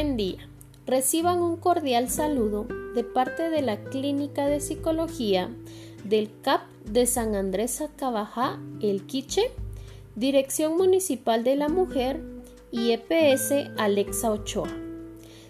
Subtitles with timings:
[0.00, 0.48] Buen día.
[0.86, 5.50] Reciban un cordial saludo de parte de la Clínica de Psicología
[6.04, 9.50] del CAP de San Andrés Acabajá, El Quiche,
[10.14, 12.22] Dirección Municipal de la Mujer
[12.70, 14.70] y EPS Alexa Ochoa.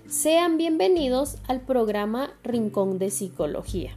[0.06, 3.94] Sean bienvenidos al programa Rincón de Psicología.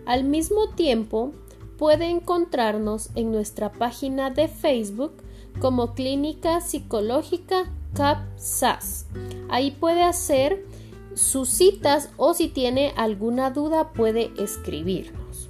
[0.05, 1.31] Al mismo tiempo,
[1.77, 5.13] puede encontrarnos en nuestra página de Facebook
[5.59, 9.05] como Clínica Psicológica CAPSAS.
[9.49, 10.65] Ahí puede hacer
[11.13, 15.49] sus citas o si tiene alguna duda puede escribirnos.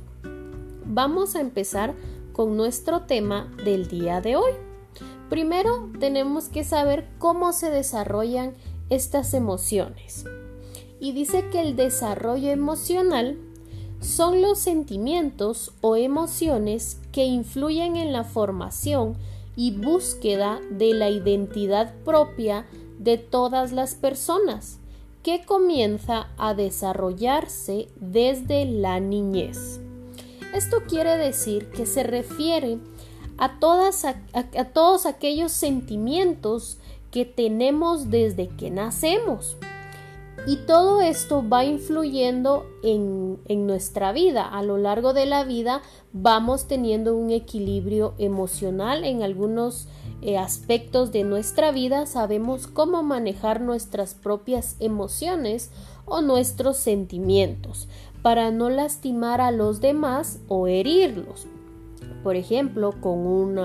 [0.85, 1.93] Vamos a empezar
[2.33, 4.51] con nuestro tema del día de hoy.
[5.33, 8.53] Primero tenemos que saber cómo se desarrollan
[8.91, 10.25] estas emociones.
[10.99, 13.39] Y dice que el desarrollo emocional
[13.99, 19.15] son los sentimientos o emociones que influyen en la formación
[19.55, 22.67] y búsqueda de la identidad propia
[22.99, 24.77] de todas las personas,
[25.23, 29.79] que comienza a desarrollarse desde la niñez.
[30.53, 32.92] Esto quiere decir que se refiere a,
[33.59, 34.15] todas, a,
[34.73, 36.77] todos aquellos sentimientos
[37.11, 39.57] que tenemos desde que nacemos.
[40.45, 44.43] Y todo esto va influyendo en, en, nuestra vida.
[44.43, 49.87] A lo largo de la vida vamos teniendo un equilibrio emocional en algunos
[50.21, 52.05] eh, aspectos de nuestra vida.
[52.07, 55.71] Sabemos cómo manejar nuestras propias emociones
[56.05, 57.87] o nuestros sentimientos
[58.21, 61.47] para no lastimar a los demás o herirlos
[62.23, 63.59] por ejemplo, con un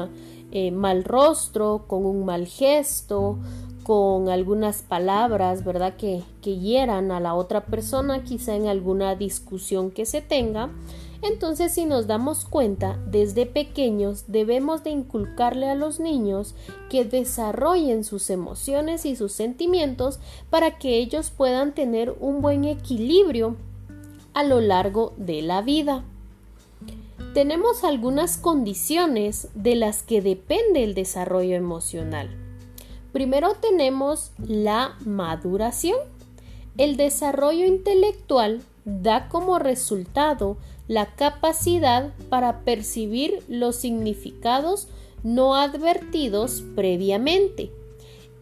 [0.51, 3.39] eh, mal rostro, con un mal gesto,
[3.85, 5.97] con algunas palabras, ¿verdad?
[5.97, 10.71] Que, que hieran a la otra persona, quizá en alguna discusión que se tenga.
[11.23, 16.55] Entonces, si nos damos cuenta, desde pequeños debemos de inculcarle a los niños
[16.91, 23.57] que desarrollen sus emociones y sus sentimientos para que ellos puedan tener un buen equilibrio
[24.33, 26.05] a lo largo de la vida
[27.39, 32.29] tenemos algunas condiciones de las que depende el desarrollo emocional.
[33.13, 36.01] Primero tenemos la maduración.
[36.79, 40.57] El desarrollo intelectual da como resultado
[40.89, 44.89] la capacidad para percibir los significados
[45.23, 47.71] no advertidos previamente.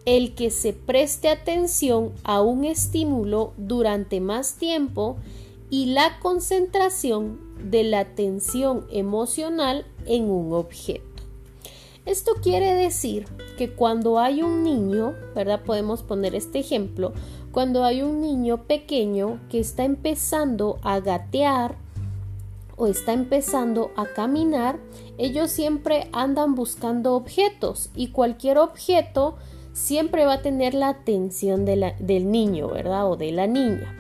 [0.07, 5.19] El que se preste atención a un estímulo durante más tiempo
[5.71, 7.41] y la concentración
[7.71, 11.05] de la atención emocional en un objeto.
[12.05, 13.27] Esto quiere decir
[13.59, 15.63] que cuando hay un niño, ¿verdad?
[15.65, 17.13] Podemos poner este ejemplo,
[17.51, 21.77] cuando hay un niño pequeño que está empezando a gatear
[22.77, 24.79] o está empezando a caminar,
[25.19, 29.37] ellos siempre andan buscando objetos y cualquier objeto
[29.73, 33.11] siempre va a tener la atención del niño, ¿verdad?
[33.11, 33.97] O de la niña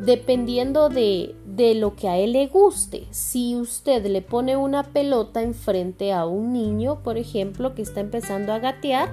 [0.00, 3.06] dependiendo de, de lo que a él le guste.
[3.10, 8.52] Si usted le pone una pelota enfrente a un niño, por ejemplo, que está empezando
[8.52, 9.08] a gatear,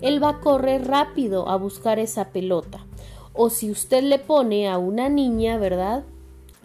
[0.00, 2.84] él va a correr rápido a buscar esa pelota.
[3.32, 6.04] O si usted le pone a una niña, ¿verdad?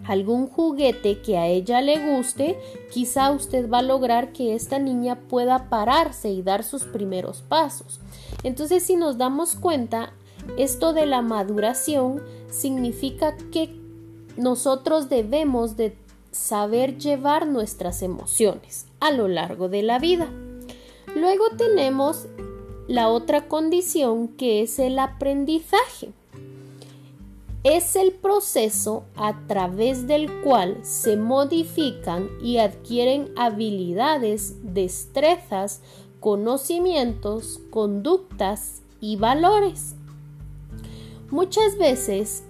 [0.05, 2.57] algún juguete que a ella le guste,
[2.91, 7.99] quizá usted va a lograr que esta niña pueda pararse y dar sus primeros pasos.
[8.43, 10.13] Entonces, si nos damos cuenta,
[10.57, 13.75] esto de la maduración significa que
[14.37, 15.95] nosotros debemos de
[16.31, 20.29] saber llevar nuestras emociones a lo largo de la vida.
[21.15, 22.27] Luego tenemos
[22.87, 26.11] la otra condición que es el aprendizaje.
[27.63, 35.81] Es el proceso a través del cual se modifican y adquieren habilidades, destrezas,
[36.19, 39.95] conocimientos, conductas y valores.
[41.31, 42.43] Muchas veces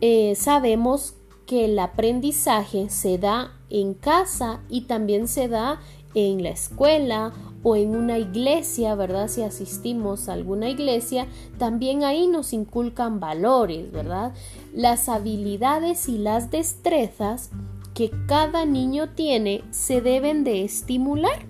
[0.00, 1.14] eh, sabemos
[1.46, 5.80] que el aprendizaje se da en casa y también se da
[6.14, 7.32] en la escuela
[7.62, 9.28] o en una iglesia, ¿verdad?
[9.28, 11.26] Si asistimos a alguna iglesia,
[11.58, 14.34] también ahí nos inculcan valores, ¿verdad?
[14.74, 17.50] Las habilidades y las destrezas
[17.94, 21.46] que cada niño tiene se deben de estimular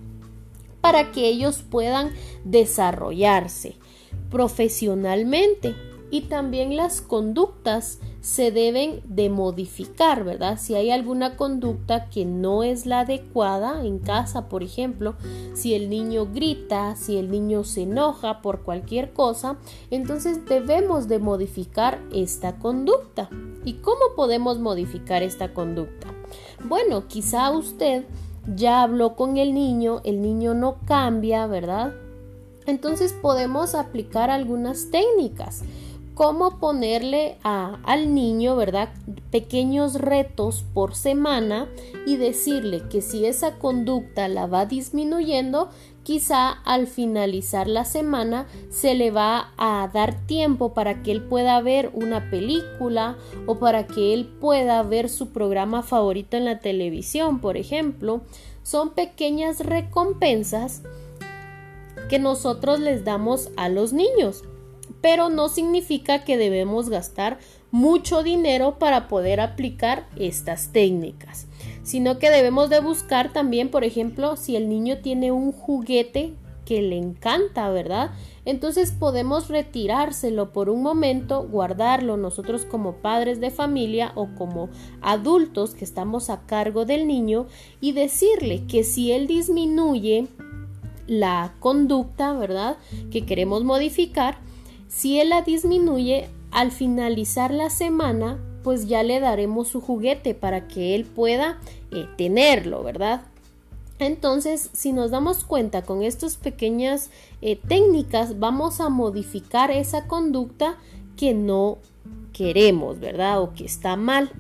[0.81, 2.11] para que ellos puedan
[2.45, 3.77] desarrollarse
[4.31, 5.75] profesionalmente
[6.13, 10.59] y también las conductas se deben de modificar, ¿verdad?
[10.61, 15.15] Si hay alguna conducta que no es la adecuada en casa, por ejemplo,
[15.55, 19.57] si el niño grita, si el niño se enoja por cualquier cosa,
[19.91, 23.31] entonces debemos de modificar esta conducta.
[23.65, 26.09] ¿Y cómo podemos modificar esta conducta?
[26.63, 28.05] Bueno, quizá usted
[28.55, 31.95] ya habló con el niño, el niño no cambia, ¿verdad?
[32.67, 35.65] Entonces podemos aplicar algunas técnicas
[36.15, 38.91] cómo ponerle a, al niño, ¿verdad?
[39.31, 41.69] Pequeños retos por semana
[42.07, 45.71] y decirle que si esa conducta la va disminuyendo,
[46.03, 51.61] quizá al finalizar la semana se le va a dar tiempo para que él pueda
[51.61, 53.17] ver una película
[53.47, 58.23] o para que él pueda ver su programa favorito en la televisión, por ejemplo.
[58.63, 60.83] Son pequeñas recompensas
[62.09, 64.45] que nosotros les damos a los niños
[65.03, 67.39] pero no significa que debemos gastar
[67.71, 71.47] mucho dinero para poder aplicar estas técnicas,
[71.83, 76.35] sino que debemos de buscar también, por ejemplo, si el niño tiene un juguete
[76.65, 78.13] que le encanta, ¿verdad?
[78.45, 84.69] Entonces podemos retirárselo por un momento, guardarlo nosotros como padres de familia o como
[85.01, 87.47] adultos que estamos a cargo del niño
[87.81, 90.29] y decirle que si él disminuye
[91.07, 92.77] la conducta, ¿verdad?
[93.11, 94.39] Que queremos modificar,
[94.95, 100.69] si él la disminuye, al finalizar la semana, pues ya le daremos su juguete para
[100.69, 101.59] que él pueda
[101.91, 103.23] eh, tenerlo, ¿verdad?
[103.99, 107.11] Entonces, si nos damos cuenta con estas pequeñas
[107.41, 110.77] eh, técnicas, vamos a modificar esa conducta
[111.17, 111.79] que no
[112.35, 113.41] queremos, ¿verdad?
[113.41, 114.31] O que está mal.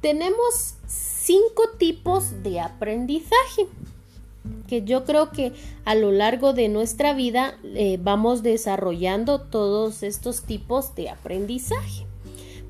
[0.00, 3.66] Tenemos cinco tipos de aprendizaje
[4.66, 5.52] que yo creo que
[5.84, 12.06] a lo largo de nuestra vida eh, vamos desarrollando todos estos tipos de aprendizaje.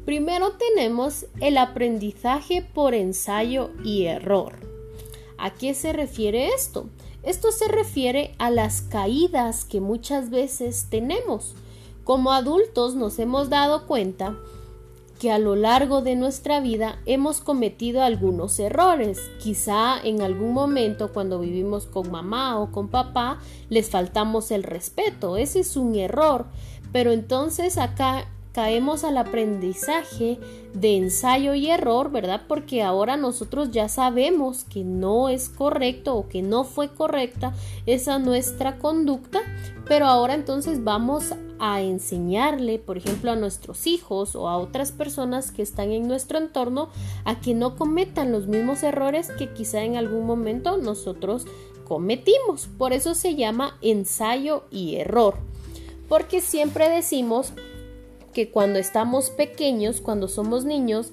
[0.05, 4.57] Primero tenemos el aprendizaje por ensayo y error.
[5.39, 6.89] ¿A qué se refiere esto?
[7.23, 11.55] Esto se refiere a las caídas que muchas veces tenemos.
[12.05, 14.37] Como adultos nos hemos dado cuenta
[15.25, 19.19] que a lo largo de nuestra vida hemos cometido algunos errores.
[19.39, 23.39] Quizá en algún momento cuando vivimos con mamá o con papá
[23.71, 25.39] les faltamos el respeto.
[25.39, 26.45] Ese es un error.
[26.93, 30.39] Pero entonces acá caemos al aprendizaje
[30.75, 32.43] de ensayo y error, ¿verdad?
[32.47, 37.53] Porque ahora nosotros ya sabemos que no es correcto o que no fue correcta
[37.85, 39.41] esa nuestra conducta,
[39.87, 45.51] pero ahora entonces vamos a enseñarle, por ejemplo, a nuestros hijos o a otras personas
[45.51, 46.91] que están en nuestro entorno
[47.25, 51.45] a que no cometan los mismos errores que quizá en algún momento nosotros
[51.85, 52.69] cometimos.
[52.79, 55.35] Por eso se llama ensayo y error.
[56.09, 57.53] Porque siempre decimos
[58.35, 61.13] que cuando estamos pequeños, cuando somos niños,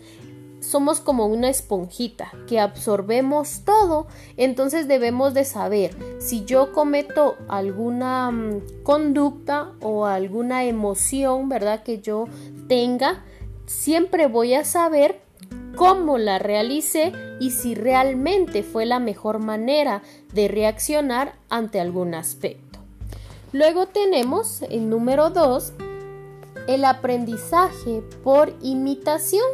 [0.61, 4.07] somos como una esponjita que absorbemos todo,
[4.37, 11.83] entonces debemos de saber si yo cometo alguna mm, conducta o alguna emoción, ¿verdad?
[11.83, 12.27] Que yo
[12.67, 13.23] tenga,
[13.65, 15.21] siempre voy a saber
[15.75, 22.79] cómo la realicé y si realmente fue la mejor manera de reaccionar ante algún aspecto.
[23.51, 25.73] Luego tenemos el número 2
[26.67, 29.45] el aprendizaje por imitación.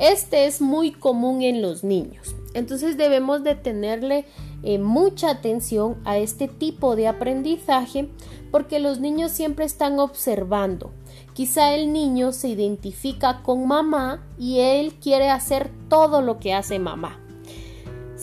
[0.00, 2.36] Este es muy común en los niños.
[2.54, 4.26] Entonces debemos de tenerle
[4.62, 8.08] eh, mucha atención a este tipo de aprendizaje
[8.50, 10.92] porque los niños siempre están observando.
[11.34, 16.78] Quizá el niño se identifica con mamá y él quiere hacer todo lo que hace
[16.78, 17.20] mamá.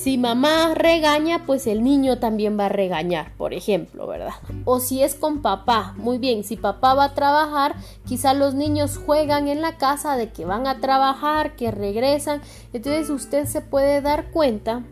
[0.06, 4.36] Si mamá regaña, pues el niño también va a regañar, por ejemplo, ¿verdad?
[4.64, 9.00] O si es con papá, muy bien, si papá va a trabajar, quizá los niños
[9.04, 14.02] juegan en la casa de que van a trabajar, que regresan, entonces usted se puede
[14.02, 14.84] dar cuenta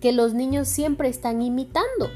[0.00, 2.08] que los niños siempre están imitando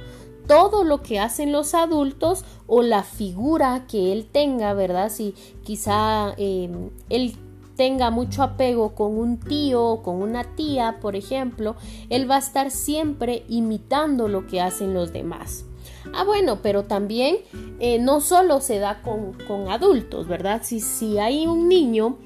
[0.47, 5.11] todo lo que hacen los adultos o la figura que él tenga, ¿verdad?
[5.11, 6.71] Si quizá eh,
[7.11, 7.37] él
[7.77, 11.77] tenga mucho apego con un tío o con una tía, por ejemplo,
[12.09, 15.65] él va a estar siempre imitando lo que hacen los demás.
[16.13, 17.39] Ah, bueno, pero también
[17.81, 20.61] eh, no solo se da con, con adultos, ¿verdad?
[20.63, 22.19] Si, si hay un niño,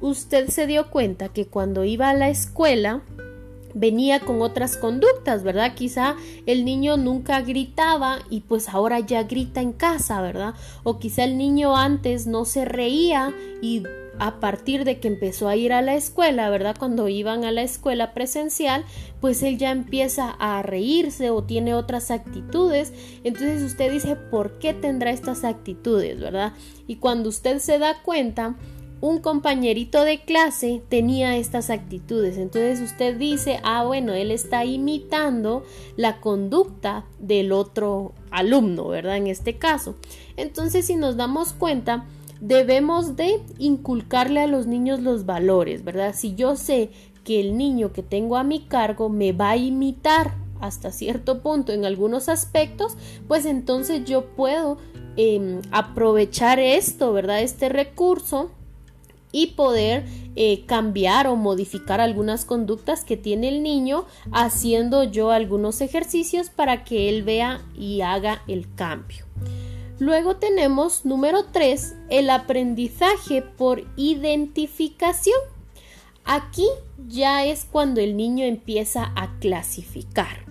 [0.00, 3.02] usted se dio cuenta que cuando iba a la escuela,
[3.76, 5.74] venía con otras conductas, ¿verdad?
[5.74, 6.16] Quizá
[6.46, 10.54] el niño nunca gritaba y pues ahora ya grita en casa, ¿verdad?
[10.82, 13.82] O quizá el niño antes no se reía y
[14.18, 16.76] a partir de que empezó a ir a la escuela, ¿verdad?
[16.78, 18.84] Cuando iban a la escuela presencial,
[19.20, 22.92] pues él ya empieza a reírse o tiene otras actitudes.
[23.24, 26.52] Entonces usted dice, ¿por qué tendrá estas actitudes, ¿verdad?
[26.86, 28.56] Y cuando usted se da cuenta,
[29.00, 32.38] un compañerito de clase tenía estas actitudes.
[32.38, 35.64] Entonces usted dice, ah, bueno, él está imitando
[35.96, 39.16] la conducta del otro alumno, ¿verdad?
[39.18, 39.96] En este caso.
[40.36, 42.06] Entonces, si nos damos cuenta,
[42.40, 46.14] debemos de inculcarle a los niños los valores, ¿verdad?
[46.14, 46.90] Si yo sé
[47.24, 51.72] que el niño que tengo a mi cargo me va a imitar hasta cierto punto
[51.72, 52.96] en algunos aspectos,
[53.28, 54.78] pues entonces yo puedo
[55.16, 57.42] em, aprovechar esto, ¿verdad?
[57.42, 58.50] Este recurso
[59.32, 65.80] y poder eh, cambiar o modificar algunas conductas que tiene el niño haciendo yo algunos
[65.80, 69.25] ejercicios para que él vea y haga el cambio.
[69.98, 75.38] Luego tenemos número 3, el aprendizaje por identificación.
[76.24, 76.66] Aquí
[77.08, 80.44] ya es cuando el niño empieza a clasificar.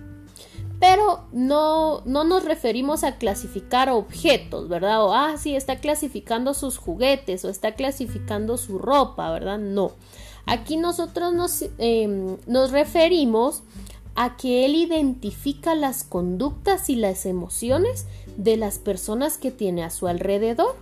[0.80, 5.04] Pero no, no nos referimos a clasificar objetos, ¿verdad?
[5.04, 9.58] O, ah, sí, está clasificando sus juguetes o está clasificando su ropa, ¿verdad?
[9.58, 9.92] No.
[10.44, 13.62] Aquí nosotros nos, em, nos referimos
[14.16, 18.06] a que él identifica las conductas y las emociones
[18.36, 20.74] de las personas que tiene a su alrededor.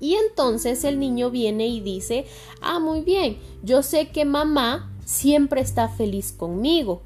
[0.00, 2.26] Y entonces el niño viene y dice,
[2.60, 7.02] ah, muy bien, yo sé que mamá siempre está feliz conmigo,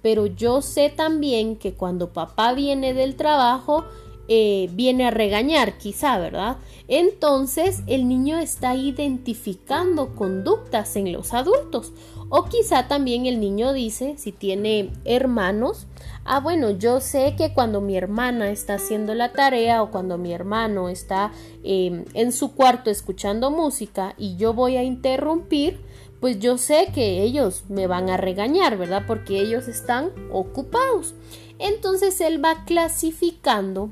[0.00, 3.84] pero yo sé también que cuando papá viene del trabajo,
[4.28, 6.56] eh, viene a regañar, quizá, ¿verdad?
[6.88, 11.92] Entonces el niño está identificando conductas en los adultos.
[12.28, 15.86] O quizá también el niño dice, si tiene hermanos,
[16.24, 20.32] ah, bueno, yo sé que cuando mi hermana está haciendo la tarea o cuando mi
[20.32, 21.30] hermano está
[21.62, 25.80] em, en su cuarto escuchando música y yo voy a interrumpir,
[26.20, 29.04] pues yo sé que ellos me van a regañar, ¿verdad?
[29.06, 31.14] Porque ellos están ocupados.
[31.60, 33.90] Entonces él va clasificando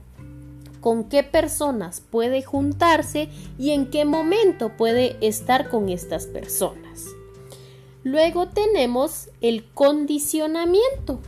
[0.81, 7.14] con qué personas puede juntarse y en qué momento puede estar con estas personas.
[8.05, 11.19] Luego tenemos el condicionamiento.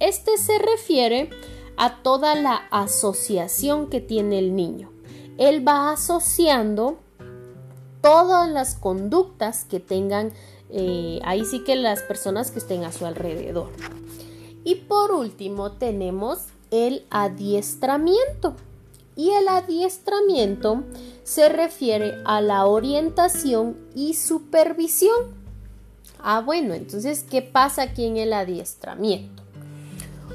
[0.00, 1.30] Este se refiere
[1.76, 4.90] a toda la asociación que tiene el niño.
[5.38, 6.98] Él va asociando
[8.02, 10.32] todas las conductas que tengan,
[10.70, 13.70] eh, ahí sí que las personas que estén a su alrededor.
[14.64, 18.56] Y por último tenemos el adiestramiento.
[19.14, 20.82] Y el adiestramiento
[21.22, 25.37] se refiere a la orientación y supervisión.
[26.30, 29.44] Ah, bueno, entonces, ¿qué pasa aquí en el adiestramiento?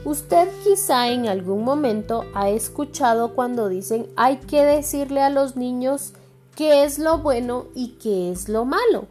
[0.06, 6.14] Usted quizá en algún momento ha escuchado cuando dicen hay que decirle a los niños
[6.56, 9.06] qué es lo bueno y qué es lo malo.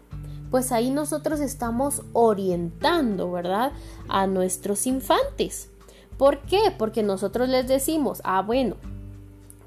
[0.51, 3.71] Pues ahí nosotros estamos orientando, ¿verdad?
[4.09, 5.71] A nuestros infantes.
[6.19, 6.75] ¿Por qué?
[6.77, 8.75] Porque nosotros les decimos, ah, bueno,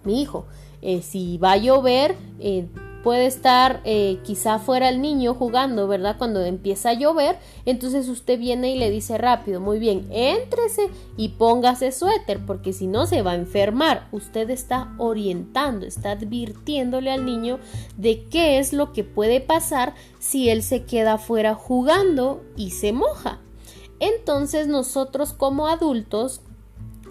[0.03, 0.47] mi hijo.
[0.81, 2.67] Eh, si va a llover, eh,
[3.05, 6.15] puede estar eh, quizá fuera el niño jugando, ¿verdad?
[6.17, 11.29] Cuando empieza a llover, entonces usted viene y le dice rápido, muy bien, éntrese y
[11.29, 14.07] póngase suéter, porque si no se va a enfermar.
[14.11, 17.59] Usted está orientando, está advirtiéndole al niño
[17.95, 22.91] de qué es lo que puede pasar si él se queda fuera jugando y se
[22.91, 23.39] moja.
[23.99, 26.41] Entonces nosotros como adultos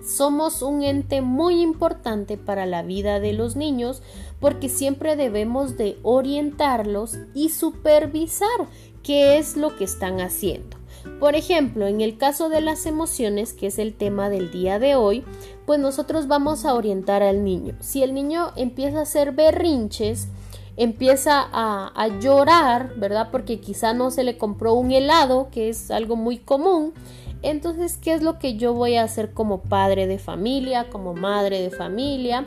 [0.04, 4.02] somos un ente muy importante para la vida de los niños
[4.40, 8.68] porque siempre debemos de orientarlos y supervisar
[9.02, 10.76] qué es lo que están haciendo.
[11.20, 14.94] Por ejemplo, en el caso de las emociones, que es el tema del día de
[14.94, 15.25] hoy,
[15.66, 17.76] pues nosotros vamos a orientar al niño.
[17.80, 20.28] Si el niño empieza a hacer berrinches,
[20.76, 23.28] empieza a, llorar, ¿verdad?
[23.31, 26.93] Porque quizá no se le compró un helado, que es algo muy común,
[27.43, 31.61] entonces, ¿qué es lo que yo voy a hacer como padre de familia, como madre
[31.61, 32.47] de familia?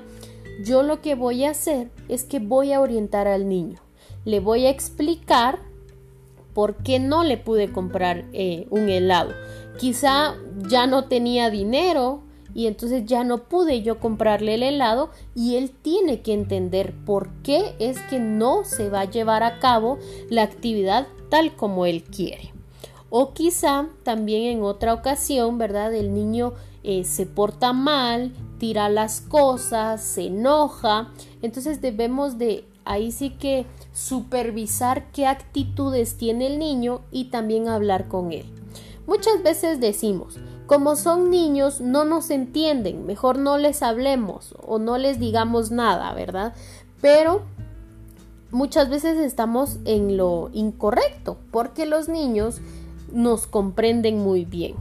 [0.66, 3.80] Yo lo que voy a hacer es que voy a orientar al niño.
[4.26, 5.60] Le voy a explicar
[6.56, 9.34] por qué no le pude comprar eh, un helado.
[9.78, 10.34] Quizá
[10.68, 12.24] ya no tenía dinero
[12.58, 17.30] y entonces ya no pude yo comprarle el helado y él tiene que entender por
[17.44, 20.00] qué es que no se va a llevar a cabo
[20.32, 22.52] la actividad tal como él quiere.
[23.12, 25.94] O quizá también en otra ocasión, ¿verdad?
[25.94, 31.12] El niño eh, se porta mal, tira las cosas, se enoja.
[31.44, 38.08] Entonces debemos de ahí sí que supervisar qué actitudes tiene el niño y también hablar
[38.08, 38.48] con él.
[39.06, 44.98] Muchas veces decimos, como son niños no nos entienden, mejor no les hablemos o no
[44.98, 46.54] les digamos nada, ¿verdad?
[47.02, 47.42] Pero
[48.52, 52.60] muchas veces estamos en lo incorrecto porque los niños
[53.12, 54.76] nos comprenden muy bien.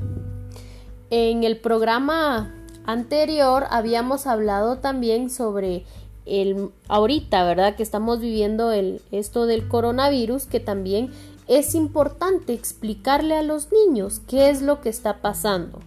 [1.11, 2.52] En el programa
[2.85, 5.85] anterior habíamos hablado también sobre
[6.25, 7.76] el ahorita, ¿verdad?
[7.76, 11.11] Que estamos viviendo el, esto del coronavirus, que también
[11.49, 15.81] es importante explicarle a los niños qué es lo que está pasando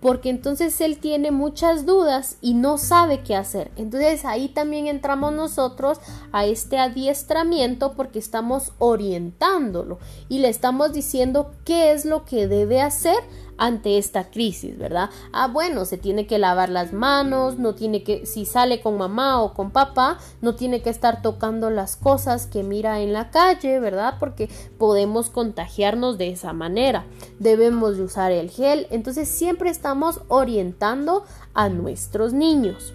[0.00, 3.70] porque entonces él tiene muchas dudas y no sabe qué hacer.
[3.76, 5.98] Entonces ahí también entramos nosotros
[6.32, 9.98] a este adiestramiento porque estamos orientándolo
[10.28, 13.18] y le estamos diciendo qué es lo que debe hacer
[13.60, 15.10] ante esta crisis, ¿verdad?
[15.32, 19.42] Ah, bueno, se tiene que lavar las manos, no tiene que, si sale con mamá
[19.42, 23.78] o con papá, no tiene que estar tocando las cosas que mira en la calle,
[23.78, 24.14] ¿verdad?
[24.18, 24.48] Porque
[24.78, 27.04] podemos contagiarnos de esa manera.
[27.38, 32.94] Debemos de usar el gel, entonces siempre estamos orientando a nuestros niños.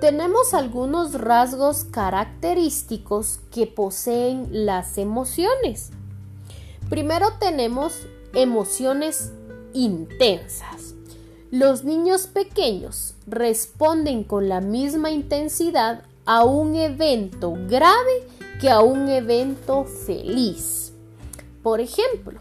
[0.00, 5.92] Tenemos algunos rasgos característicos que poseen las emociones.
[6.90, 9.32] Primero tenemos emociones
[9.72, 10.94] intensas.
[11.50, 18.26] Los niños pequeños responden con la misma intensidad a un evento grave
[18.60, 20.92] que a un evento feliz.
[21.62, 22.40] Por ejemplo,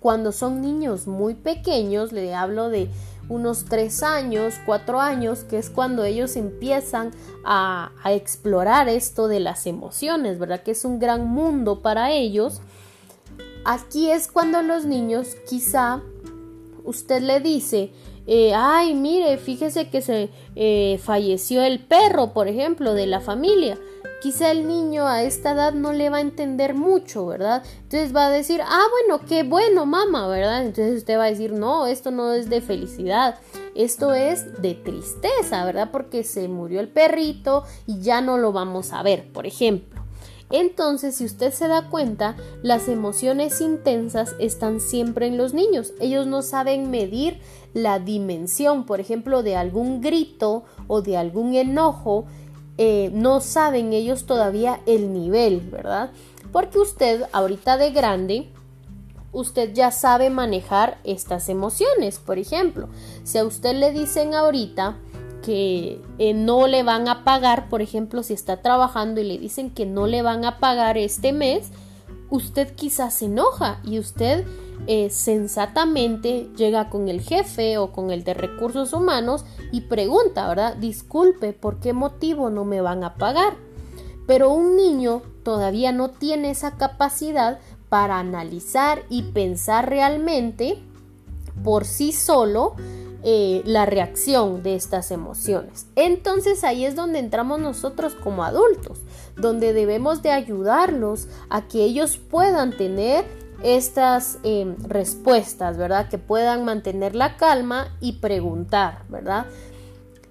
[0.00, 2.88] cuando son niños muy pequeños, le hablo de
[3.28, 7.10] unos 3 años, 4 años, que es cuando ellos empiezan
[7.44, 10.62] a, a, explorar esto de las emociones, ¿verdad?
[10.62, 12.60] Que es un gran mundo para ellos.
[13.68, 16.00] Aquí es cuando los niños quizá
[16.84, 17.90] usted le dice,
[18.28, 23.76] eh, ay, mire, fíjese que se eh, falleció el perro, por ejemplo, de la familia.
[24.22, 27.64] Quizá el niño a esta edad no le va a entender mucho, ¿verdad?
[27.82, 30.64] Entonces va a decir, ah, bueno, qué bueno, mamá, ¿verdad?
[30.64, 33.34] Entonces usted va a decir, no, esto no es de felicidad,
[33.74, 35.90] esto es de tristeza, ¿verdad?
[35.90, 40.05] Porque se murió el perrito y ya no lo vamos a ver, por ejemplo.
[40.50, 45.92] Entonces, si usted se da cuenta, las emociones intensas están siempre en los niños.
[46.00, 47.40] Ellos no saben medir
[47.74, 52.26] la dimensión, por ejemplo, de algún grito o de algún enojo.
[52.78, 56.10] Eh, no saben ellos todavía el nivel, ¿verdad?
[56.52, 58.52] Porque usted, ahorita de grande,
[59.32, 62.18] usted ya sabe manejar estas emociones.
[62.18, 62.88] Por ejemplo,
[63.24, 64.96] si a usted le dicen ahorita,
[65.46, 69.70] que eh, no le van a pagar, por ejemplo, si está trabajando y le dicen
[69.70, 71.70] que no le van a pagar este mes,
[72.30, 74.44] usted quizás se enoja y usted
[74.88, 80.74] eh, sensatamente llega con el jefe o con el de recursos humanos y pregunta, ¿verdad?
[80.74, 83.54] Disculpe, ¿por qué motivo no me van a pagar?
[84.26, 90.82] Pero un niño todavía no tiene esa capacidad para analizar y pensar realmente
[91.62, 92.74] por sí solo
[93.28, 95.88] eh, la reacción de estas emociones.
[95.96, 99.00] Entonces ahí es donde entramos nosotros como adultos,
[99.34, 103.24] donde debemos de ayudarlos a que ellos puedan tener
[103.64, 106.08] estas em, respuestas, ¿verdad?
[106.08, 109.46] Que puedan mantener la calma y preguntar, ¿verdad?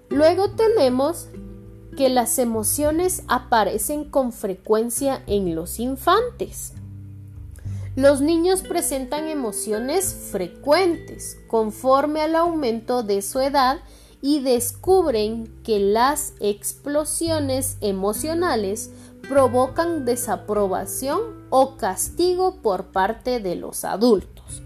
[0.08, 1.28] Luego tenemos
[1.98, 6.72] que las emociones aparecen con frecuencia en los infantes.
[7.96, 13.80] Los niños presentan emociones frecuentes conforme al aumento de su edad
[14.22, 18.92] y descubren que las explosiones emocionales
[19.30, 24.62] provocan desaprobación o castigo por parte de los adultos.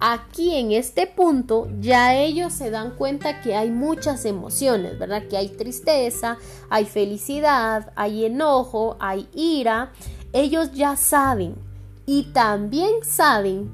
[0.00, 5.28] Aquí en este punto ya ellos se dan cuenta que hay muchas emociones, ¿verdad?
[5.28, 6.38] Que hay tristeza,
[6.70, 9.92] hay felicidad, hay enojo, hay ira.
[10.32, 11.71] Ellos ya saben
[12.06, 13.70] y también saben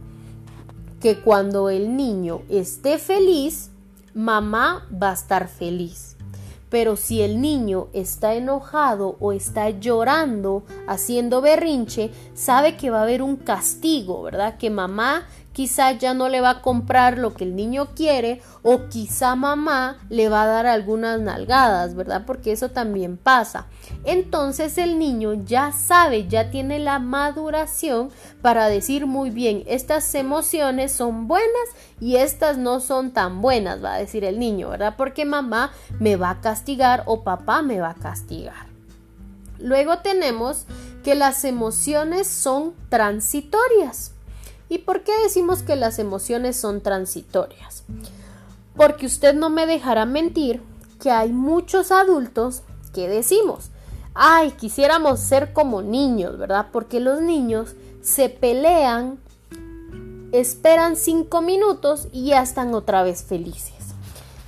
[1.00, 3.70] que cuando el niño esté feliz,
[4.14, 6.16] mamá va a estar feliz.
[6.70, 13.04] Pero si el niño está enojado o está llorando, haciendo berrinche, sabe que va a
[13.04, 14.58] haber un castigo, ¿verdad?
[14.58, 15.26] Que mamá
[15.58, 19.98] quizá ya no le va a comprar lo que el niño quiere o quizá mamá
[20.08, 22.22] le va a dar algunas nalgadas, ¿verdad?
[22.24, 23.66] Porque eso también pasa.
[24.04, 30.92] Entonces el niño ya sabe, ya tiene la maduración para decir muy bien, estas emociones
[30.92, 31.68] son buenas
[31.98, 34.94] y estas no son tan buenas, va a decir el niño, ¿verdad?
[34.96, 38.68] Porque mamá me va a castigar o papá me va a castigar.
[39.58, 40.66] Luego tenemos
[41.02, 44.12] que las emociones son transitorias.
[44.68, 47.84] ¿Y por qué decimos que las emociones son transitorias?
[48.76, 50.62] Porque usted no me dejará mentir
[51.00, 53.70] que hay muchos adultos que decimos,
[54.14, 56.68] ay, quisiéramos ser como niños, ¿verdad?
[56.72, 59.18] Porque los niños se pelean
[60.32, 63.77] esperan cinco minutos y ya están otra vez felices.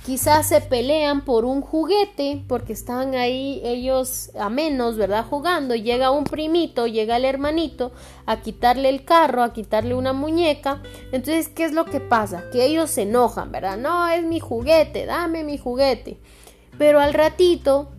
[0.05, 5.23] Quizás se pelean por un juguete porque están ahí ellos a menos, ¿verdad?
[5.29, 5.75] Jugando.
[5.75, 7.91] Llega un primito, llega el hermanito
[8.25, 10.81] a quitarle el carro, a quitarle una muñeca.
[11.11, 12.45] Entonces, ¿qué es lo que pasa?
[12.51, 13.77] Que ellos se enojan, ¿verdad?
[13.77, 16.17] No, es mi juguete, dame mi juguete.
[16.79, 17.91] Pero al ratito,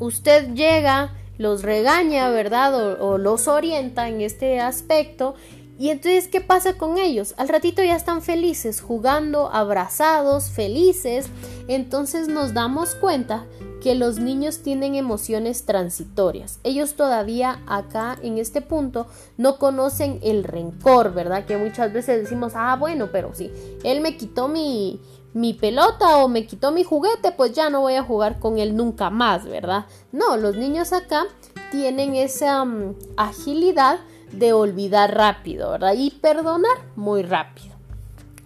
[0.00, 2.74] usted llega, los regaña, ¿verdad?
[2.74, 5.36] O, o los orienta en este aspecto
[5.80, 7.32] y entonces, ¿qué pasa con ellos?
[7.38, 11.30] Al ratito ya están felices, jugando, abrazados, felices.
[11.68, 13.46] Entonces nos damos cuenta
[13.80, 16.60] que los niños tienen emociones transitorias.
[16.64, 19.06] Ellos todavía acá en este punto
[19.38, 21.46] no conocen el rencor, ¿verdad?
[21.46, 23.50] Que muchas veces decimos, ah, bueno, pero sí,
[23.82, 25.00] él me quitó mi,
[25.32, 28.76] mi pelota o me quitó mi juguete, pues ya no voy a jugar con él
[28.76, 29.86] nunca más, ¿verdad?
[30.12, 31.24] No, los niños acá
[31.70, 34.00] tienen esa mm, agilidad
[34.32, 35.76] de olvidar rápido.
[35.94, 37.74] Y perdonar muy rápido.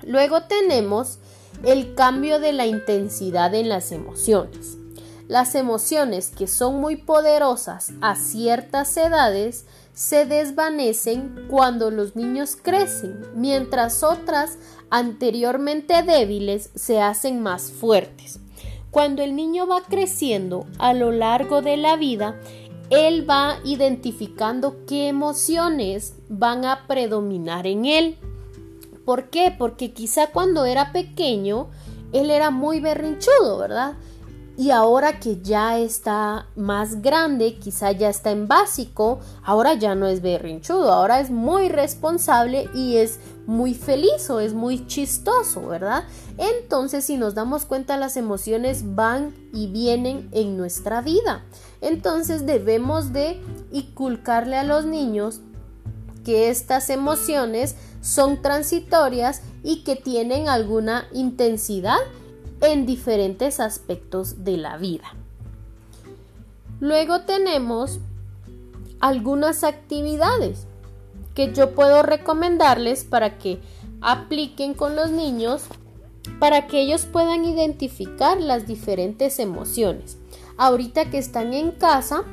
[0.02, 1.18] Luego tenemos
[1.64, 4.76] el cambio de la intensidad en las emociones.
[5.28, 13.22] Las emociones que son muy poderosas a ciertas edades se desvanecen cuando los niños crecen,
[13.34, 14.58] mientras otras
[14.90, 18.40] anteriormente débiles se hacen más fuertes.
[18.90, 22.38] Cuando el niño va creciendo a lo largo de la vida,
[22.90, 28.18] él va identificando qué emociones van a predominar en él.
[29.04, 29.54] ¿Por qué?
[29.56, 31.68] Porque quizá cuando era pequeño,
[32.12, 33.94] él era muy berrinchudo, ¿verdad?
[34.56, 40.06] Y ahora que ya está más grande, quizá ya está en básico, ahora ya no
[40.06, 46.04] es berrinchudo, ahora es muy responsable y es muy feliz o es muy chistoso, ¿verdad?
[46.38, 51.44] Entonces, si nos damos cuenta, las emociones van y vienen en nuestra vida.
[51.84, 55.40] Entonces, debemos de inculcarle a los niños
[56.24, 61.98] que estas emociones son transitorias y que tienen alguna intensidad
[62.62, 65.14] en diferentes aspectos de la vida.
[66.80, 68.00] Luego tenemos
[69.00, 70.66] algunas actividades
[71.34, 73.60] que yo puedo recomendarles para que
[74.00, 75.64] apliquen con los niños
[76.38, 80.16] para que ellos puedan identificar las diferentes emociones.
[80.56, 82.24] Ahorita que están en casa,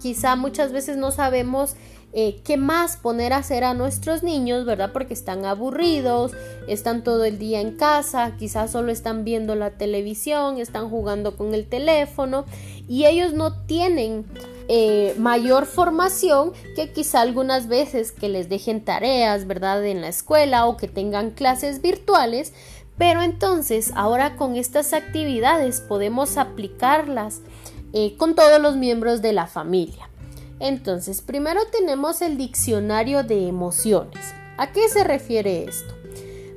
[0.00, 1.76] quizá muchas veces no sabemos
[2.18, 4.92] eh, qué más poner a hacer a nuestros niños, ¿verdad?
[4.92, 6.32] Porque están aburridos,
[6.66, 11.52] están todo el día en casa, quizás solo están viendo la televisión, están jugando con
[11.52, 12.46] el teléfono
[12.88, 14.24] y ellos no tienen
[14.68, 19.84] eh, mayor formación que quizá algunas veces que les dejen tareas, ¿verdad?
[19.84, 22.54] En la escuela o que tengan clases virtuales.
[22.98, 27.40] Pero entonces, ahora con estas actividades podemos aplicarlas
[27.92, 30.08] eh, con todos los miembros de la familia.
[30.60, 34.34] Entonces, primero tenemos el diccionario de emociones.
[34.56, 35.94] ¿A qué se refiere esto?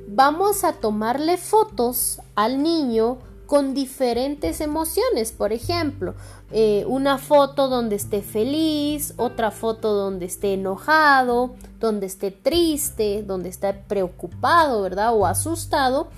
[0.08, 5.32] Vamos a tomarle fotos al niño con diferentes emociones.
[5.32, 6.14] Por ejemplo,
[6.52, 13.48] eh, una foto donde esté feliz, otra foto donde esté enojado, donde esté triste, donde
[13.48, 15.14] esté preocupado, ¿verdad?
[15.14, 16.08] O asustado.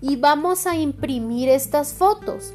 [0.00, 2.54] Y vamos a imprimir estas fotos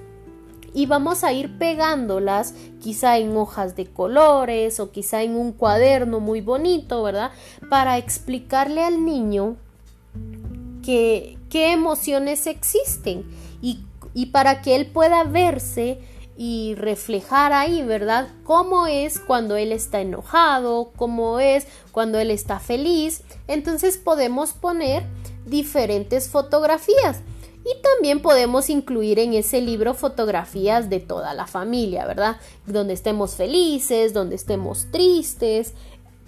[0.74, 6.20] y vamos a ir pegándolas quizá en hojas de colores o quizá en un cuaderno
[6.20, 7.32] muy bonito, ¿verdad?
[7.70, 9.56] Para explicarle al niño
[10.84, 13.26] que, qué emociones existen
[13.62, 13.80] y,
[14.14, 16.00] y para que él pueda verse
[16.38, 18.28] y reflejar ahí, ¿verdad?
[18.44, 23.24] Cómo es cuando él está enojado, cómo es cuando él está feliz.
[23.48, 25.04] Entonces podemos poner
[25.46, 27.22] diferentes fotografías.
[27.68, 32.38] Y también podemos incluir en ese libro fotografías de toda la familia, ¿verdad?
[32.68, 35.74] Donde estemos felices, donde estemos tristes.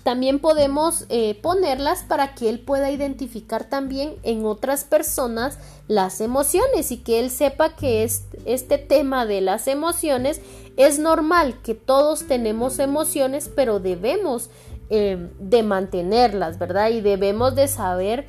[0.07, 6.93] También podemos eh, ponerlas para que él pueda identificar también en otras personas las emociones
[6.93, 8.09] y que él sepa que
[8.45, 10.39] este tema de las emociones
[10.77, 14.49] es normal, que todos tenemos emociones, pero debemos
[14.89, 16.89] eh, de mantenerlas, ¿verdad?
[16.91, 18.27] Y debemos de saber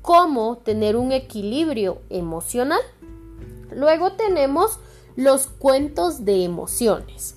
[0.00, 2.80] cómo tener un equilibrio emocional.
[3.70, 4.78] Luego tenemos
[5.14, 7.34] los cuentos de emociones.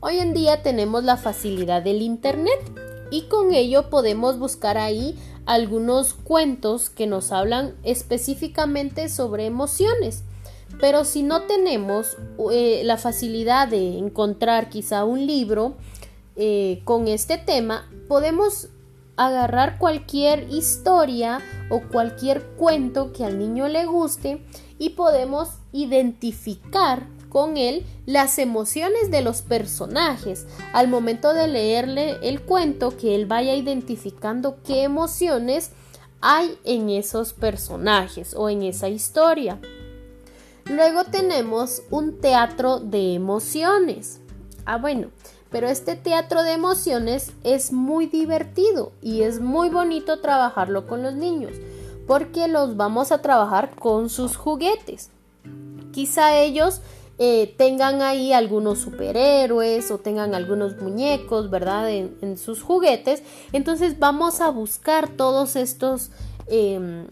[0.00, 6.14] Hoy en día tenemos la facilidad del Internet y con ello podemos buscar ahí algunos
[6.14, 10.22] cuentos que nos hablan específicamente sobre emociones.
[10.80, 12.16] Pero si no tenemos
[12.52, 15.74] eh, la facilidad de encontrar quizá un libro
[16.36, 18.68] eh, con este tema, podemos
[19.16, 24.42] agarrar cualquier historia o cualquier cuento que al niño le guste
[24.78, 30.46] y podemos identificar con él las emociones de los personajes.
[30.74, 35.70] Al momento de leerle el cuento, que él vaya identificando qué emociones
[36.20, 39.58] hay en esos personajes o en esa historia.
[40.66, 44.20] Luego tenemos un teatro de emociones.
[44.66, 45.08] Ah, bueno,
[45.50, 51.14] pero este teatro de emociones es muy divertido y es muy bonito trabajarlo con los
[51.14, 51.54] niños
[52.10, 55.10] porque los vamos a trabajar con sus juguetes.
[55.92, 56.80] Quizá ellos
[57.22, 61.90] eh, tengan ahí algunos superhéroes o tengan algunos muñecos, ¿verdad?
[61.90, 63.22] En, sus juguetes.
[63.52, 66.10] Entonces vamos a buscar todos estos...
[66.46, 67.06] Em,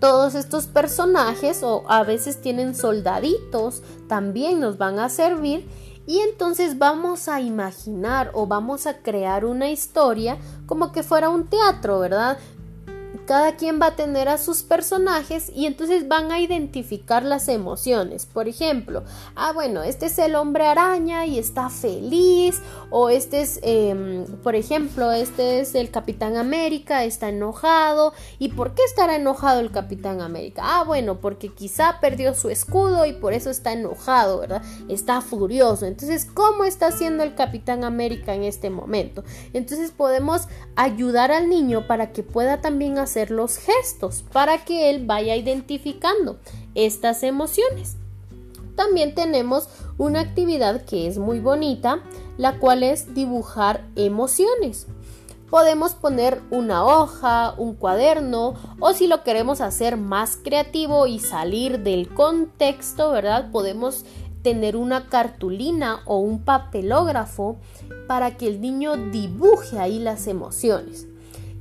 [0.00, 5.68] todos estos personajes o a veces tienen soldaditos también nos van a servir
[6.06, 11.48] y entonces vamos a imaginar o vamos a crear una historia como que fuera un
[11.48, 12.38] teatro, ¿verdad?
[13.26, 18.26] Cada quien va a tener a sus personajes y entonces van a identificar las emociones.
[18.26, 22.60] Por ejemplo, ah, bueno, este es el hombre araña y está feliz.
[22.90, 28.12] O este es, em, por ejemplo, este es el Capitán América, está enojado.
[28.38, 30.62] ¿Y por qué estará enojado el Capitán América?
[30.64, 34.62] Ah, bueno, porque quizá perdió su escudo y por eso está enojado, ¿verdad?
[34.88, 35.86] Está furioso.
[35.86, 39.24] Entonces, ¿cómo está haciendo el Capitán América en este momento?
[39.52, 45.06] Entonces podemos ayudar al niño para que pueda también hacer los gestos para que él
[45.06, 46.38] vaya identificando
[46.74, 47.96] estas emociones.
[48.76, 52.00] También tenemos una actividad que es muy bonita,
[52.36, 54.86] la cual es dibujar emociones.
[55.50, 61.80] Podemos poner una hoja, un cuaderno o si lo queremos hacer más creativo y salir
[61.80, 63.50] del contexto, ¿verdad?
[63.50, 64.04] Podemos
[64.42, 67.56] tener una cartulina o un papelógrafo
[68.06, 71.06] para que el niño dibuje ahí las emociones.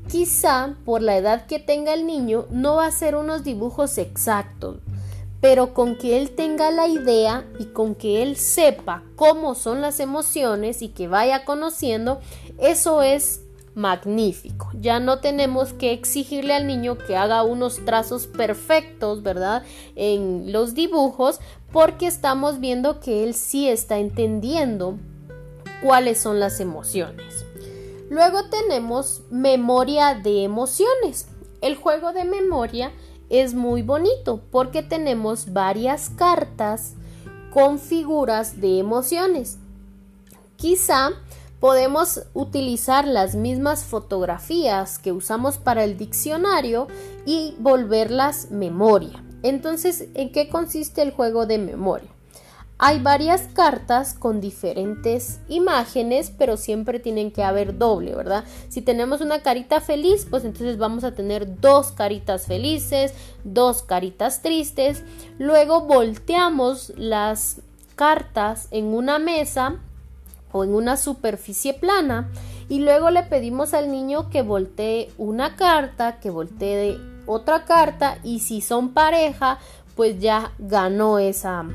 [0.08, 4.78] Quizá por la edad que tenga el niño no va a ser unos dibujos exactos,
[5.42, 10.00] pero con que él tenga la idea y con que él sepa cómo son las
[10.00, 12.22] emociones y que vaya conociendo,
[12.58, 13.42] eso es
[13.76, 14.70] magnífico.
[14.74, 19.64] Ya no tenemos que exigirle al niño que haga unos trazos perfectos, ¿verdad?
[19.96, 21.40] En los dibujos,
[21.72, 24.98] porque estamos viendo que él sí está entendiendo
[25.84, 27.47] cuáles son las emociones.
[28.10, 31.28] Luego tenemos memoria de emociones.
[31.62, 32.92] El juego de memoria
[33.30, 36.94] es muy bonito porque tenemos varias cartas
[37.54, 39.58] con figuras de emociones.
[40.56, 41.12] Quizá
[41.60, 46.88] podemos utilizar las mismas fotografías que usamos para el diccionario
[47.26, 49.24] y volverlas memoria.
[49.44, 52.17] Entonces, ¿en qué consiste el juego de memoria?
[52.80, 58.44] Hay varias cartas con diferentes imágenes, pero siempre tienen que haber doble, ¿verdad?
[58.70, 64.44] Si tenemos una carita feliz, pues entonces vamos a tener dos caritas felices, dos caritas
[64.44, 65.04] tristes.
[65.40, 67.62] Luego volteamos las
[67.96, 69.78] cartas en una mesa
[70.52, 72.30] o en una superficie plana
[72.70, 78.42] y luego le pedimos al niño que voltee una carta, que voltee otra carta y
[78.42, 79.58] si son pareja,
[79.96, 81.66] pues ya ganó esa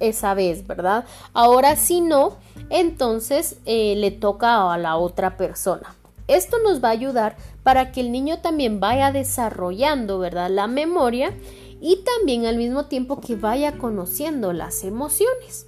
[0.00, 1.04] esa vez, ¿verdad?
[1.32, 2.36] Ahora si no,
[2.70, 5.94] entonces eh, le toca a la otra persona.
[6.26, 10.50] Esto nos va a ayudar para que el niño también vaya desarrollando, ¿verdad?
[10.50, 11.32] La memoria
[11.80, 15.66] y también al mismo tiempo que vaya conociendo las emociones.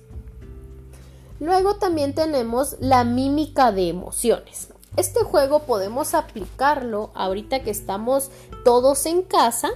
[1.41, 4.69] Luego también tenemos la mímica de emociones.
[4.97, 8.31] Este juego podemos aplicarlo ahorita que estamos
[8.65, 9.71] todos en casa.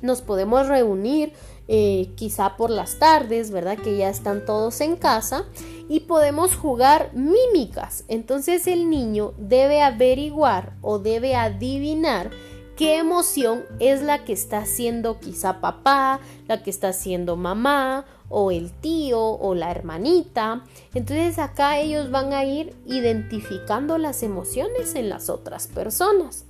[0.00, 1.34] Nos podemos reunir
[1.68, 3.78] eh, quizá por las tardes, ¿verdad?
[3.78, 5.44] Que ya están todos en casa
[5.88, 8.04] y podemos jugar mímicas.
[8.08, 12.30] Entonces el niño debe averiguar o debe adivinar
[12.76, 18.50] qué emoción es la que está haciendo quizá papá, la que está haciendo mamá o
[18.50, 20.64] el tío o la hermanita.
[20.94, 26.44] Entonces acá ellos van a ir identificando las emociones en las otras personas.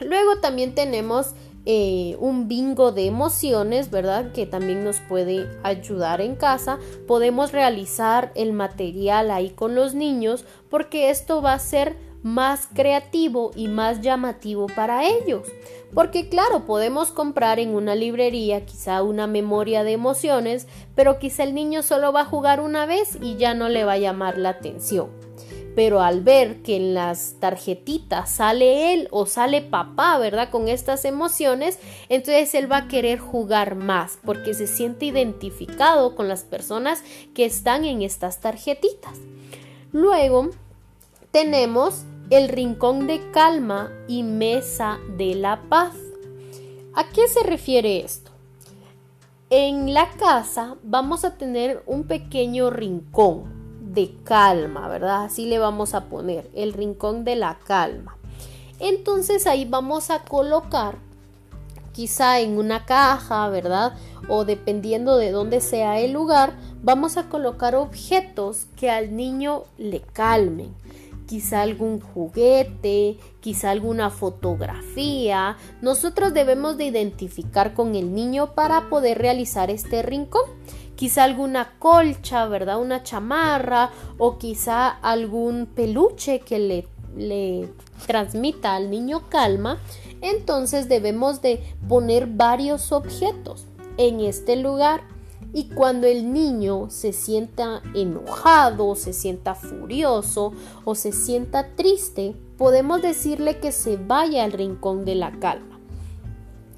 [0.00, 1.28] Luego también tenemos
[1.64, 4.32] eh, un bingo de emociones, ¿verdad?
[4.32, 6.78] Que también nos puede ayudar en casa.
[7.06, 13.50] Podemos realizar el material ahí con los niños porque esto va a ser más creativo
[13.54, 15.46] y más llamativo para ellos.
[15.94, 21.54] Porque claro, podemos comprar en una librería quizá una memoria de emociones, pero quizá el
[21.54, 24.50] niño solo va a jugar una vez y ya no le va a llamar la
[24.50, 25.21] atención
[25.74, 30.50] pero al ver que en las tarjetitas sale él o sale papá, ¿verdad?
[30.50, 36.28] Con estas emociones, entonces él va a querer jugar más porque se siente identificado con
[36.28, 37.02] las personas
[37.34, 39.18] que están en estas tarjetitas.
[39.92, 40.50] Luego
[41.30, 45.94] tenemos el rincón de calma y mesa de la paz.
[46.94, 48.30] ¿A qué se refiere esto?
[49.48, 53.61] En la casa vamos a tener un pequeño rincón
[53.94, 55.24] de calma, ¿verdad?
[55.24, 58.16] Así le vamos a poner el rincón de la calma.
[58.78, 60.96] Entonces ahí vamos a colocar
[61.92, 63.94] quizá en una caja, ¿verdad?
[64.28, 70.00] O dependiendo de dónde sea el lugar, vamos a colocar objetos que al niño le
[70.00, 70.74] calmen.
[71.26, 75.56] Quizá algún juguete, quizá alguna fotografía.
[75.80, 80.42] Nosotros debemos de identificar con el niño para poder realizar este rincón.
[81.02, 82.80] Quizá alguna colcha, ¿verdad?
[82.80, 87.68] Una chamarra o quizá algún peluche que le, le
[88.06, 89.80] transmita al niño calma
[90.22, 93.66] entonces debemos de poner varios objetos
[93.98, 95.02] en este lugar
[95.52, 100.52] y cuando el niño se sienta enojado, se sienta furioso
[100.84, 105.72] o se sienta triste, podemos decirle que se vaya al rincón de la calma.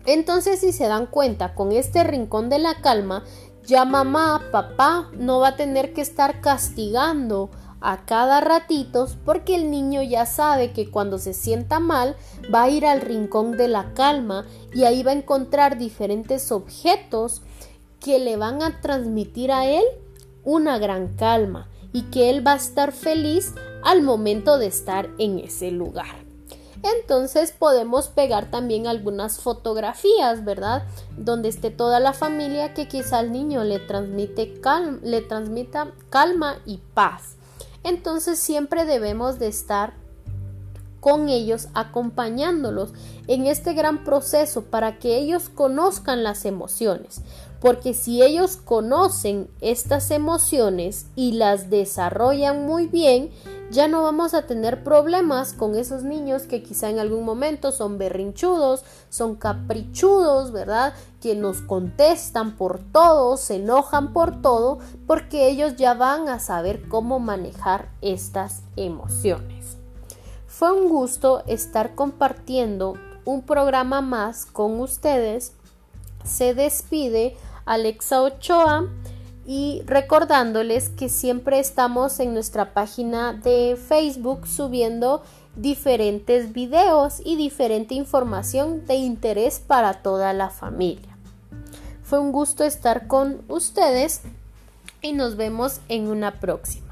[0.07, 3.25] Entonces, si se dan cuenta, con este rincón de la calma,
[3.67, 7.51] ya mamá, papá no va a tener que estar castigando
[7.81, 12.17] a cada ratito porque el niño ya sabe que cuando se sienta mal
[12.53, 17.43] va a ir al rincón de la calma y ahí va a encontrar diferentes objetos
[18.01, 19.85] que le van a transmitir a él
[20.45, 25.39] una gran calma y que él va a estar feliz al momento de estar en
[25.39, 26.24] ese lugar.
[26.85, 30.85] Entonces podemos pegar también algunas fotografías, ¿verdad?
[31.17, 34.61] Donde esté toda la familia que quizá al niño le transmite
[35.03, 37.37] le transmita calma y paz.
[37.85, 39.95] Entonces siempre debemos de estar
[41.01, 42.93] con ellos acompañándolos
[43.29, 47.21] en este gran proceso para que ellos conozcan las emociones.
[47.65, 53.31] Porque si ellos conocen estas emociones y las desarrollan muy bien,
[53.71, 57.97] ya no vamos a tener problemas con esos niños que quizá en algún momento son
[57.97, 60.93] berrinchudos, son caprichudos, ¿verdad?
[61.23, 66.87] Que nos contestan por todo, se enojan por todo, porque ellos ya van a saber
[66.87, 69.79] cómo manejar estas emociones.
[70.47, 72.93] Fue un gusto estar compartiendo
[73.25, 75.55] un programa más con ustedes.
[76.25, 78.89] Se despide Alexa Ochoa
[79.47, 85.23] y recordándoles que siempre estamos en nuestra página de Facebook subiendo
[85.57, 91.17] diferentes videos y diferente información de interés para toda la familia.
[92.03, 94.23] Fue un gusto estar con ustedes
[95.01, 96.84] y nos vemos en una próxima.